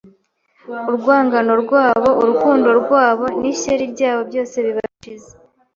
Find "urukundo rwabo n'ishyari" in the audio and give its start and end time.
2.21-3.85